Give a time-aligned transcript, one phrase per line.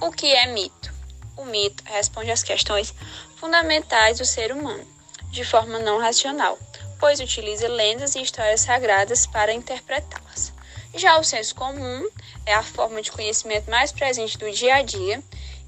[0.00, 0.92] O que é mito?
[1.36, 2.94] O mito responde às questões
[3.36, 4.86] fundamentais do ser humano,
[5.30, 6.56] de forma não racional,
[7.00, 10.52] pois utiliza lendas e histórias sagradas para interpretá-las.
[10.94, 12.08] Já o senso comum
[12.46, 15.20] é a forma de conhecimento mais presente do dia a dia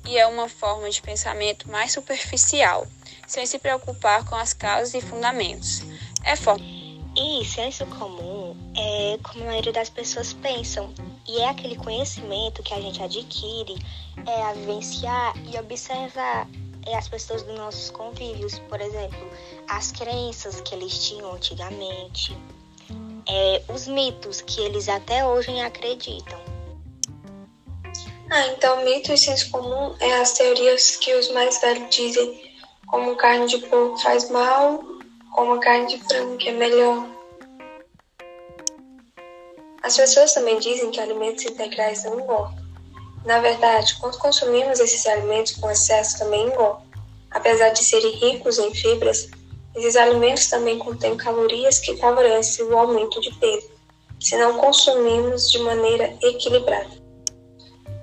[0.07, 2.87] e é uma forma de pensamento mais superficial,
[3.27, 5.83] sem se preocupar com as causas e fundamentos.
[6.23, 6.80] É forma.
[7.23, 10.91] E senso comum é como a maioria das pessoas pensam,
[11.29, 13.77] e é aquele conhecimento que a gente adquire
[14.27, 16.49] é a vivenciar e observar
[16.87, 19.31] é as pessoas dos nossos convívios, por exemplo,
[19.69, 22.35] as crenças que eles tinham antigamente,
[23.29, 26.41] é, os mitos que eles até hoje acreditam.
[28.31, 32.51] Ah, então mito e senso comum é as teorias que os mais velhos dizem,
[32.87, 35.00] como carne de porco faz mal,
[35.31, 37.07] como carne de frango que é melhor.
[39.83, 42.61] As pessoas também dizem que alimentos integrais não engordam.
[43.25, 46.89] Na verdade, quando consumimos esses alimentos com excesso também engordam.
[47.31, 49.29] Apesar de serem ricos em fibras,
[49.75, 53.71] esses alimentos também contêm calorias que favorecem o aumento de peso,
[54.19, 56.91] se não consumimos de maneira equilibrada.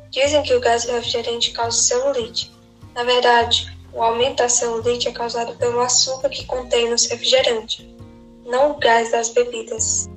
[0.09, 2.51] Dizem que o gás refrigerante causa celulite.
[2.95, 7.83] Na verdade, o aumento da celulite é causado pelo açúcar que contém nos refrigerantes,
[8.45, 10.07] não o gás das bebidas.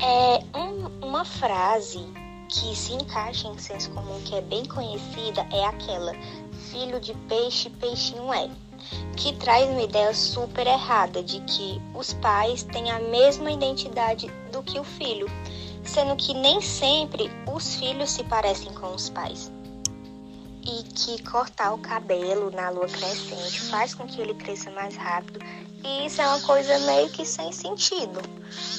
[0.00, 1.98] É um, uma frase
[2.48, 6.14] que se encaixa em senso comum, que é bem conhecida, é aquela
[6.70, 8.48] filho de peixe, peixinho é,
[9.18, 14.62] que traz uma ideia super errada de que os pais têm a mesma identidade do
[14.62, 15.26] que o filho,
[15.84, 19.52] sendo que nem sempre os filhos se parecem com os pais.
[20.64, 25.40] E que cortar o cabelo na lua crescente faz com que ele cresça mais rápido,
[25.82, 28.20] e isso é uma coisa meio que sem sentido,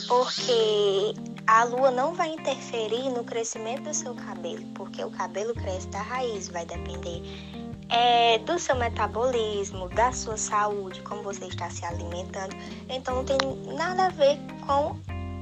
[0.07, 1.15] porque
[1.47, 6.01] a lua não vai interferir no crescimento do seu cabelo, porque o cabelo cresce da
[6.01, 7.23] raiz, vai depender
[7.91, 12.55] é, do seu metabolismo, da sua saúde, como você está se alimentando.
[12.89, 13.37] Então não tem
[13.75, 14.97] nada a ver com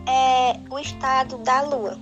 [0.09, 1.97] é, o estado da lua.